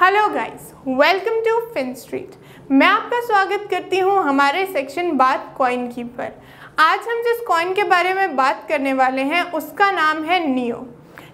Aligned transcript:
Welcome 0.00 1.40
to 1.44 1.58
Fin 1.74 1.92
Street 1.94 2.34
मैं 2.70 2.86
आपका 2.86 3.20
स्वागत 3.20 3.66
करती 3.70 3.98
हूँ 3.98 4.22
हमारे 4.24 4.64
सेक्शन 4.66 5.10
बात 5.16 5.52
कॉइन 5.56 5.86
की 5.92 6.04
पर। 6.04 6.32
आज 6.78 7.08
हम 7.08 7.22
जिस 7.22 7.40
कॉइन 7.46 7.72
के 7.74 7.84
बारे 7.84 8.12
में 8.14 8.36
बात 8.36 8.64
करने 8.68 8.92
वाले 8.92 9.22
हैं, 9.22 9.42
उसका 9.52 9.90
नाम 9.90 10.22
है 10.24 10.38
नियो 10.46 10.86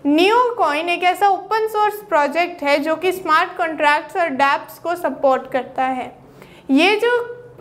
नियो 0.07 0.39
कॉइन 0.57 0.89
एक 0.89 1.03
ऐसा 1.05 1.29
ओपन 1.29 1.69
सोर्स 1.69 2.03
प्रोजेक्ट 2.09 2.63
है 2.63 2.79
जो 2.79 2.97
कि 2.97 3.13
स्मार्ट 3.13 3.57
कॉन्ट्रैक्ट्स 3.59 4.17
और 4.17 4.29
डैप्स 4.33 4.79
को 4.79 4.95
सपोर्ट 4.97 5.51
करता 5.53 5.85
है। 5.85 6.13
ये 6.71 6.97
जो 6.97 7.13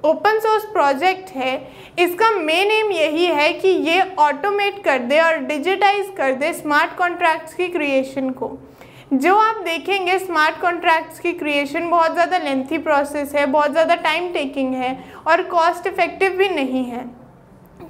ओपन 0.06 0.40
सोर्स 0.40 0.66
प्रोजेक्ट 0.74 1.30
है, 1.32 1.56
इसका 2.00 2.32
मेन 2.32 2.72
एम 2.72 2.92
यही 2.92 3.26
है 3.26 3.52
कि 3.54 3.68
ये 3.68 4.02
ऑटोमेट 4.20 4.84
कर 4.84 5.00
दे 5.02 5.20
और 5.22 5.38
डिजिटाइज 5.46 6.14
कर 6.18 6.34
दे 6.36 6.54
स्मार्ट 6.54 6.98
कॉन्ट्रैक्ट्स 6.98 7.54
की 7.54 7.68
क्रिएशन 7.70 8.30
को। 8.32 8.58
जो 9.14 9.36
आप 9.38 9.58
देखेंगे 9.64 10.18
स्मार्ट 10.20 10.56
कॉन्ट्रैक्ट्स 10.62 11.20
की 11.20 11.32
क्रिएशन 11.34 11.90
बहुत 11.90 12.14
ज़्यादा 12.14 12.38
लेंथी 12.38 12.78
प्रोसेस 12.78 13.34
है, 13.36 13.46
बहुत 13.48 13.72
ज़्यादा 13.72 13.96
टाइम 13.96 14.32
टेकिंग 14.34 14.74
है 14.76 14.98
और 15.28 15.42
कॉस्ट 15.48 15.88
इफ़ेक्टिव 15.88 16.32
भी 16.32 16.48
नहीं 16.50 16.84
है। 16.86 17.06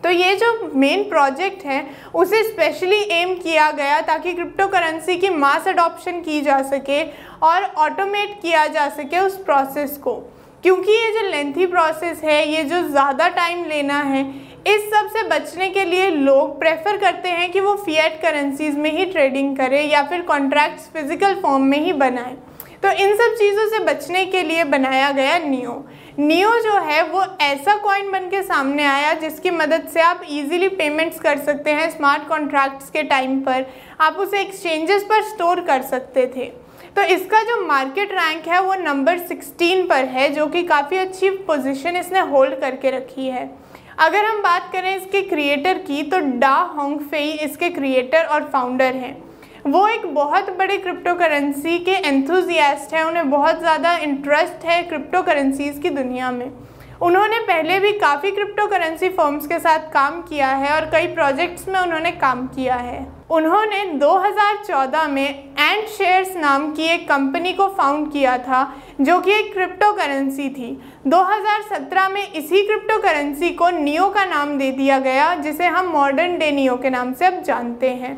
तो 0.03 0.09
ये 0.09 0.35
जो 0.35 0.71
मेन 0.75 1.03
प्रोजेक्ट 1.09 1.65
है, 1.65 1.85
उसे 2.15 2.43
स्पेशली 2.43 3.01
एम 3.11 3.33
किया 3.35 3.69
गया 3.71 4.01
ताकि 4.01 4.33
क्रिप्टो 4.33 4.67
करेंसी 4.67 5.17
की 5.17 5.29
मास 5.29 5.67
अडॉप्शन 5.67 6.21
की 6.21 6.41
जा 6.41 6.61
सके 6.63 7.03
और 7.43 7.63
ऑटोमेट 7.63 8.39
किया 8.41 8.67
जा 8.67 8.87
सके 8.91 9.19
उस 9.19 9.37
प्रोसेस 9.43 9.97
को। 9.97 10.15
क्योंकि 10.63 10.91
ये 10.91 11.11
जो 11.11 11.27
लेंथी 11.29 11.65
प्रोसेस 11.65 12.23
है, 12.23 12.47
ये 12.47 12.63
जो 12.63 12.81
ज़्यादा 12.81 13.27
टाइम 13.29 13.65
लेना 13.65 13.99
है 14.01 14.23
इस 14.65 14.83
सबसे 14.89 15.23
बचने 15.29 15.67
के 15.69 15.83
लिए 15.85 16.09
लोग 16.09 16.59
प्रेफर 16.59 16.97
करते 16.97 17.29
हैं 17.29 17.51
कि 17.51 17.59
वो 17.59 17.75
फिएट 17.75 18.21
करेंसीज 18.21 18.77
में 18.77 18.89
ही 18.91 19.05
ट्रेडिंग 19.05 19.55
करें 19.57 19.81
या 19.83 20.03
फिर 20.03 20.21
कॉन्ट्रैक्ट्स 20.21 20.87
फ़िज़िकल 20.93 21.35
फॉर्म 21.41 21.63
में 21.63 21.77
ही 21.79 21.93
बनाएँ। 21.93 22.35
तो 22.83 22.91
इन 22.93 23.15
सब 23.15 23.35
चीज़ों 23.35 23.67
से 23.69 23.79
बचने 23.83 24.25
के 24.25 24.41
लिए 24.41 24.63
बनाया 24.65 25.11
गया 25.11 25.37
नियो 25.39 25.83
नियो 26.19 26.49
जो 26.61 26.77
है, 26.79 27.01
वो 27.03 27.23
ऐसा 27.41 27.75
कॉइन 27.75 28.11
बन 28.11 28.29
के 28.29 28.41
सामने 28.43 28.83
आया 28.85 29.13
जिसकी 29.19 29.49
मदद 29.51 29.87
से 29.93 30.01
आप 30.01 30.21
इजीली 30.29 30.67
पेमेंट्स 30.71 31.19
कर 31.19 31.37
सकते 31.39 31.71
हैं 31.71 31.89
स्मार्ट 31.89 32.27
कॉन्ट्रैक्ट्स 32.27 32.89
के 32.89 33.03
टाइम 33.03 33.39
पर। 33.39 33.65
आप 34.01 34.17
उसे 34.17 34.41
एक्सचेंजेस 34.41 35.03
पर 35.03 35.23
स्टोर 35.23 35.61
कर 35.61 35.81
सकते 35.83 36.27
थे। 36.35 36.51
तो 36.95 37.01
इसका 37.03 37.41
जो 37.43 37.59
मार्केट 37.67 38.11
रैंक 38.11 38.47
है 38.47 38.61
वो 38.61 38.73
नंबर 38.75 39.19
16 39.21 39.87
पर 39.89 40.05
है, 40.05 40.29
जो 40.29 40.45
कि 40.47 40.63
काफ़ी 40.63 40.97
अच्छी 40.97 41.29
पोजीशन 41.47 41.95
इसने 41.97 42.19
होल्ड 42.21 42.59
करके 42.59 42.91
रखी 42.91 43.27
है। 43.27 43.49
अगर 43.99 44.25
हम 44.25 44.41
बात 44.41 44.69
करें 44.73 44.95
इसके 44.95 45.21
क्रिएटर 45.23 45.77
की 45.79 46.01
तो 46.03 46.19
डा 46.39 46.55
होंग 46.75 46.99
फेई 47.01 47.31
इसके 47.39 47.69
क्रिएटर 47.69 48.23
और 48.25 48.49
फाउंडर 48.53 48.95
हैं। 48.95 49.15
वो 49.65 49.87
एक 49.87 50.05
बहुत 50.13 50.49
बड़े 50.57 50.77
क्रिप्टो 50.77 51.13
करेंसी 51.15 51.77
के 51.79 51.91
एंथुजियास्ट 51.91 52.93
हैं, 52.93 53.03
उन्हें 53.03 53.29
बहुत 53.29 53.59
ज़्यादा 53.59 53.95
इंटरेस्ट 53.99 54.65
है 54.65 54.81
क्रिप्टो 54.83 55.21
करेंसीज़ 55.21 55.79
की 55.81 55.89
दुनिया 55.91 56.31
में। 56.31 56.51
उन्होंने 57.01 57.39
पहले 57.39 57.79
भी 57.79 57.91
काफ़ी 57.99 58.31
क्रिप्टो 58.31 58.65
करेंसी 58.67 59.09
फर्म्स 59.09 59.47
के 59.47 59.59
साथ 59.59 59.91
काम 59.93 60.21
किया 60.21 60.47
है 60.47 60.73
और 60.75 60.89
कई 60.91 61.07
प्रोजेक्ट्स 61.07 61.67
में 61.67 61.79
उन्होंने 61.79 62.11
काम 62.19 62.45
किया 62.47 62.75
है। 62.75 63.05
उन्होंने 63.31 63.83
2014 63.99 65.07
में 65.07 65.52
एंड 65.73 65.87
शेयर्स 65.87 66.35
नाम 66.37 66.71
की 66.73 66.83
एक 66.85 67.07
कंपनी 67.09 67.51
को 67.53 67.67
फाउंड 67.67 68.11
किया 68.11 68.37
था, 68.37 68.61
जो 69.01 69.19
कि 69.21 69.31
एक 69.31 69.51
क्रिप्टो 69.53 69.91
करेंसी 69.93 70.49
थी 70.49 70.69
2017 71.07 72.09
में 72.09 72.31
इसी 72.33 72.61
क्रिप्टो 72.65 72.97
करेंसी 73.01 73.49
को 73.51 73.69
नियो 73.69 74.09
का 74.09 74.25
नाम 74.25 74.57
दे 74.57 74.69
दिया 74.71 74.99
गया, 74.99 75.33
जिसे 75.35 75.67
हम 75.67 75.87
मॉडर्न 75.87 76.37
डे 76.37 76.51
नियो 76.51 76.75
के 76.75 76.89
नाम 76.89 77.13
से 77.13 77.25
अब 77.25 77.41
जानते 77.43 77.89
हैं। 77.89 78.13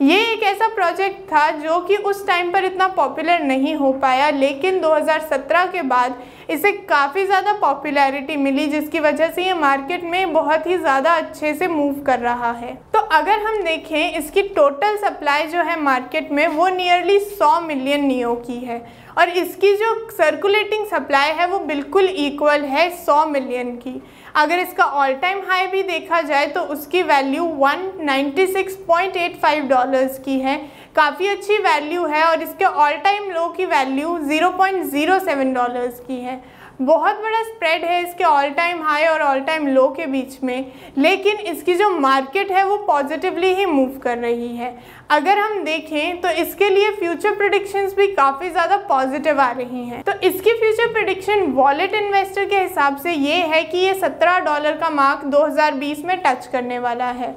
ये 0.00 0.20
एक 0.22 0.42
ऐसा 0.42 0.66
प्रोजेक्ट 0.68 1.20
था 1.24 1.50
जो 1.58 1.78
कि 1.80 1.96
उस 1.98 2.26
टाइम 2.26 2.50
पर 2.52 2.64
इतना 2.64 2.86
पॉपुलर 2.88 3.42
नहीं 3.42 3.74
हो 3.74 3.92
पाया, 3.94 4.30
लेकिन 4.30 4.80
2017 4.80 5.66
के 5.72 5.82
बाद 5.84 6.16
इसे 6.50 6.72
काफ़ी 6.88 7.24
ज़्यादा 7.26 7.52
पॉपुलैरिटी 7.52 8.36
मिली, 8.36 8.66
जिसकी 8.66 9.00
वजह 9.00 9.30
से 9.30 9.44
ये 9.44 9.54
मार्केट 9.54 10.04
में 10.04 10.32
बहुत 10.32 10.66
ही 10.66 10.78
ज़्यादा 10.78 11.12
अच्छे 11.12 11.54
से 11.54 11.68
मूव 11.68 12.02
कर 12.06 12.18
रहा 12.18 12.50
है। 12.52 12.74
तो 12.92 12.98
अगर 12.98 13.38
हम 13.40 13.62
देखें, 13.62 14.12
इसकी 14.12 14.42
टोटल 14.50 14.96
सप्लाई 14.98 15.46
जो 15.46 15.62
है 15.62 15.80
मार्केट 15.82 16.32
में 16.32 16.46
वो 16.48 16.68
नियरली 16.68 17.18
100 17.20 17.60
मिलियन 17.60 18.04
नियो 18.06 18.34
की 18.46 18.58
है। 18.58 18.84
और 19.18 19.30
इसकी 19.30 19.76
जो 19.76 20.10
सर्कुलेटिंग 20.10 20.86
सप्लाई 20.86 21.32
है 21.32 21.46
वो 21.46 21.58
बिल्कुल 21.66 22.04
इक्वल 22.04 22.64
है 22.64 22.96
100 22.96 23.28
मिलियन 23.28 23.76
की। 23.76 24.02
अगर 24.36 24.58
इसका 24.58 24.84
ऑल 24.84 25.16
टाइम 25.16 25.42
हाई 25.48 25.66
भी 25.66 25.82
देखा 25.82 26.22
जाए 26.22 26.46
तो 26.46 26.60
उसकी 26.74 27.04
वैल्यू 27.04 27.44
196.85 27.60 29.68
डॉलर्स 29.68 30.18
की 30.18 30.40
है। 30.40 30.70
काफ़ी 30.96 31.28
अच्छी 31.28 31.60
वैल्यू 31.60 32.06
है 32.06 32.24
और 32.24 32.42
इसके 32.42 32.64
ऑल 32.64 32.92
टाइम 33.04 33.30
लो 33.30 33.48
की 33.48 33.66
वैल्यू 33.66 34.18
0.07 34.28 35.54
डॉलर्स 35.54 36.00
की 36.00 36.20
है। 36.20 36.42
बहुत 36.80 37.16
बड़ा 37.16 37.42
स्प्रेड 37.44 37.84
है 37.84 38.02
इसके 38.02 38.24
ऑल 38.24 38.50
टाइम 38.52 38.82
हाई 38.82 39.04
और 39.06 39.22
ऑल 39.22 39.40
टाइम 39.40 39.66
लो 39.66 39.86
के 39.88 40.06
बीच 40.06 40.42
में। 40.42 40.72
लेकिन 40.98 41.36
इसकी 41.46 41.74
जो 41.74 41.88
मार्केट 41.90 42.50
है 42.50 42.64
वो 42.64 42.76
पॉजिटिवली 42.86 43.52
ही 43.54 43.66
मूव 43.66 43.98
कर 43.98 44.18
रही 44.18 44.48
है। 44.56 44.74
अगर 45.10 45.38
हम 45.38 45.62
देखें 45.64 46.20
तो 46.20 46.30
इसके 46.42 46.68
लिए 46.70 46.90
फ्यूचर 46.92 47.34
प्रोडिक्शंस 47.36 47.94
भी 47.96 48.06
काफ़ी 48.14 48.50
ज़्यादा 48.50 48.76
पॉजिटिव 48.88 49.40
आ 49.40 49.50
रही 49.52 49.84
हैं। 49.84 50.02
तो 50.02 50.12
इसकी 50.20 50.52
फ्यूचर 50.52 50.92
प्रोडिक्शन 50.92 51.46
वॉलेट 51.52 51.94
इन्वेस्टर 51.94 52.44
के 52.44 52.58
हिसाब 52.58 52.96
से 52.96 53.12
ये 53.12 53.36
है 53.44 53.62
कि 53.64 53.78
ये 53.78 53.94
17 53.96 54.38
डॉलर 54.44 54.76
का 54.76 54.90
मार्क 54.92 55.24
2020 55.30 56.04
में 56.04 56.16
टच 56.22 56.46
करने 56.46 56.78
वाला 56.80 57.10
है। 57.12 57.34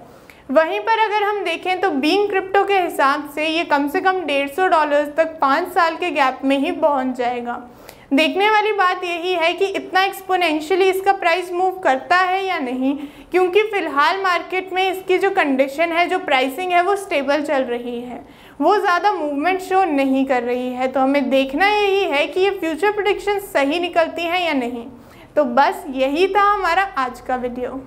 वहीं 0.51 0.79
पर 0.79 0.99
अगर 0.99 1.23
हम 1.23 1.43
देखें 1.43 1.79
तो 1.81 1.89
बीइंग 1.91 2.29
क्रिप्टो 2.29 2.63
के 2.63 2.73
हिसाब 2.73 3.29
से 3.35 3.47
ये 3.47 3.63
कम 3.65 3.87
से 3.87 4.01
कम 4.01 4.21
डेढ़ 4.25 4.49
सौ 4.49 4.67
डॉलर्स 4.67 5.15
तक 5.17 5.37
पाँच 5.41 5.67
साल 5.69 5.95
के 5.95 6.11
गैप 6.11 6.39
में 6.43 6.57
ही 6.57 6.71
पहुँच 6.73 7.15
जाएगा। 7.17 7.61
देखने 8.11 8.49
वाली 8.49 8.71
बात 8.71 9.03
यही 9.03 9.33
है 9.33 9.51
कि 9.53 9.65
इतना 9.65 10.03
एक्सपोनेंशियली 10.03 10.85
इसका 10.89 11.13
प्राइस 11.13 11.51
मूव 11.51 11.71
करता 11.79 12.17
है 12.17 12.43
या 12.45 12.59
नहीं? 12.59 12.95
क्योंकि 13.31 13.63
फ़िलहाल 13.63 14.21
मार्केट 14.23 14.71
में 14.73 14.91
इसकी 14.91 15.17
जो 15.17 15.29
कंडीशन 15.29 15.91
है, 15.91 16.07
जो 16.07 16.19
प्राइसिंग 16.19 16.71
है, 16.71 16.83
वो 16.83 16.95
स्टेबल 16.95 17.41
चल 17.41 17.63
रही 17.63 17.99
है। 18.01 18.23
वो 18.61 18.77
ज़्यादा 18.77 19.11
मूवमेंट 19.11 19.61
शो 19.61 19.83
नहीं 19.85 20.25
कर 20.25 20.43
रही 20.43 20.69
है। 20.69 20.87
तो 20.87 20.99
हमें 20.99 21.29
देखना 21.29 21.67
यही 21.67 22.03
है 22.03 22.25
कि 22.27 22.39
ये 22.39 22.51
फ्यूचर 22.51 22.91
प्रोडिक्शन 22.91 23.39
सही 23.53 23.79
निकलती 23.79 24.21
हैं 24.21 24.41
या 24.45 24.53
नहीं। 24.53 24.87
तो 25.35 25.43
बस 25.43 25.83
यही 25.89 26.27
था 26.27 26.41
हमारा 26.43 26.83
आज 26.97 27.19
का 27.19 27.35
वीडियो 27.35 27.83